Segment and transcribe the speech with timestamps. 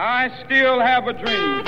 [0.00, 1.64] I still have a dream.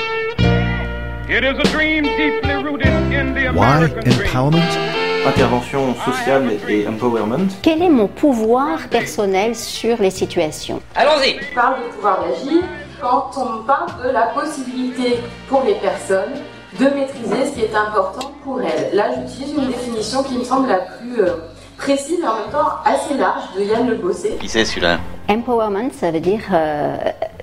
[1.28, 5.26] It is a dream deeply rooted in the Why American empowerment?
[5.26, 7.48] Intervention sociale et empowerment.
[7.60, 10.80] Quel est mon pouvoir personnel sur les situations?
[10.94, 12.62] Allons-y On parle de pouvoir d'agir
[13.00, 15.18] quand on parle de la possibilité
[15.48, 16.34] pour les personnes
[16.78, 18.94] de maîtriser ce qui est important pour elles.
[18.94, 21.34] Là, j'utilise une définition qui me semble la plus euh,
[21.76, 24.36] précise et en même temps assez large de Yann Le Bossé.
[24.38, 26.96] Qui c'est celui-là Empowerment, ça veut dire euh,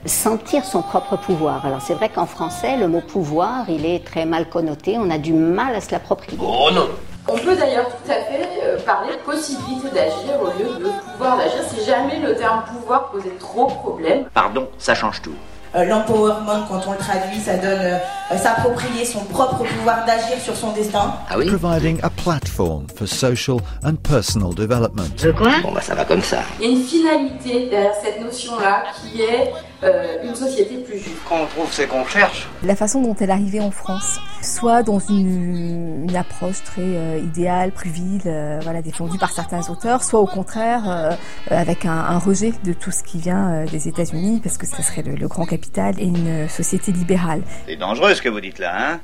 [0.05, 1.65] sentir son propre pouvoir.
[1.65, 4.97] Alors c'est vrai qu'en français, le mot pouvoir, il est très mal connoté.
[4.97, 6.37] On a du mal à se l'approprier.
[6.41, 6.87] Oh non
[7.27, 11.37] On peut d'ailleurs tout à fait euh, parler de possibilité d'agir au lieu de pouvoir
[11.37, 14.25] d'agir si jamais le terme pouvoir posait trop problème.
[14.33, 15.35] Pardon, ça change tout.
[15.75, 17.97] Euh, L'empowerment, quand on le traduit, ça donne euh,
[18.31, 21.13] euh, s'approprier son propre pouvoir d'agir sur son destin.
[21.29, 21.45] Ah oui?
[21.45, 25.21] Providing a platform for social and personal development.
[25.21, 25.51] De quoi?
[25.61, 26.39] Bon bah ça va comme ça.
[26.59, 29.51] Il y a une finalité derrière cette notion-là qui est
[29.83, 31.17] euh, une société plus juste.
[31.27, 32.47] Quand on trouve, c'est qu'on cherche.
[32.63, 37.19] La façon dont elle est arrivée en France, soit dans une, une approche très euh,
[37.19, 41.11] idéale, pruvile, euh, voilà, défendue par certains auteurs, soit au contraire euh,
[41.49, 44.81] avec un, un rejet de tout ce qui vient euh, des États-Unis, parce que ça
[44.81, 47.41] serait le, le grand capital et une société libérale.
[47.67, 48.99] C'est dangereux ce que vous dites là, hein?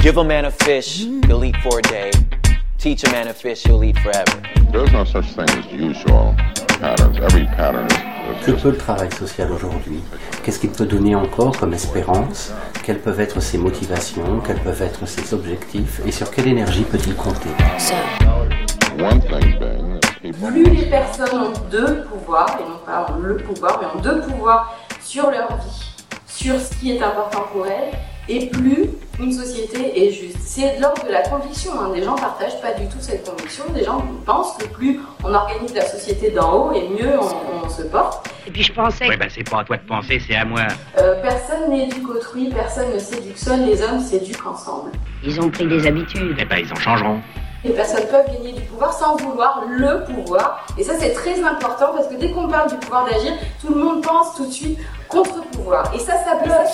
[0.00, 2.10] Give a man a fish, he'll eat for a day.
[2.78, 4.40] Teach a man a fish, he'll eat forever.
[4.70, 6.36] There's no such thing as usual
[8.44, 10.00] Que peut le travail social aujourd'hui
[10.42, 12.52] Qu'est-ce qu'il peut donner encore comme espérance
[12.84, 17.14] Quelles peuvent être ses motivations Quels peuvent être ses objectifs Et sur quelle énergie peut-il
[17.16, 17.48] compter
[20.22, 24.02] people Plus les personnes ont deux pouvoirs, et non pas ont le pouvoir, mais ont
[24.02, 25.94] deux pouvoirs sur leur vie,
[26.26, 27.96] sur ce qui est important pour elles,
[28.28, 28.86] et plus
[29.20, 30.38] une société est juste.
[30.40, 31.72] C'est de l'ordre de la conviction.
[31.80, 31.90] hein.
[31.94, 33.64] Des gens ne partagent pas du tout cette conviction.
[33.74, 37.68] Des gens pensent que plus on organise la société d'en haut, et mieux on, on
[37.68, 38.28] se porte.
[38.46, 39.08] Et puis je pensais...
[39.08, 40.60] Oui, ben c'est pas à toi de penser, c'est à moi.
[40.98, 44.92] Euh, personne n'éduque autrui, personne ne s'éduque seul, les hommes s'éduquent ensemble.
[45.24, 46.36] Ils ont pris des habitudes.
[46.38, 47.20] Eh ben, ils en changeront.
[47.64, 50.64] Les personnes peuvent gagner du pouvoir sans vouloir le pouvoir.
[50.78, 53.82] Et ça, c'est très important parce que dès qu'on parle du pouvoir d'agir, tout le
[53.82, 55.92] monde pense tout de suite contre-pouvoir.
[55.94, 56.68] Et ça, ça bloque.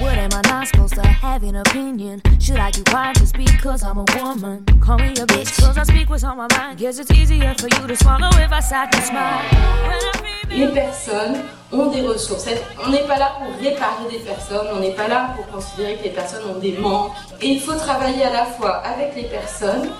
[0.00, 2.20] What am I not supposed to have an opinion?
[2.40, 4.64] Should I keep quiet just because I'm a woman?
[4.84, 6.78] Call me a bitch cause I speak what's on my mind.
[6.78, 9.40] Guess it's easier for you to swallow if I sat and smile.
[9.86, 11.36] When I feel Les personnes
[11.72, 12.48] ont des ressources.
[12.86, 16.04] On n'est pas là pour réparer des personnes, on n'est pas là pour considérer que
[16.04, 17.12] les personnes ont des manques.
[17.40, 19.90] Et il faut travailler à la fois avec les personnes,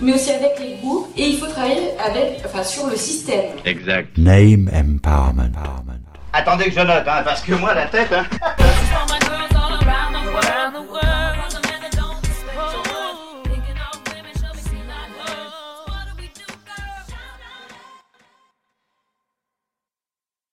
[0.00, 3.56] mais aussi avec les groupes, et il faut travailler avec, enfin, sur le système.
[3.64, 4.16] Exact.
[4.16, 5.52] Name empowerment.
[6.32, 8.26] Attendez que je note, hein, parce que moi, la tête, hein.